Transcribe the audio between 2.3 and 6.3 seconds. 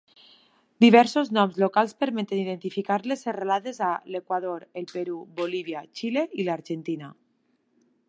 identificar les serralades a l'Equador, el Perú, Bolívia, Xile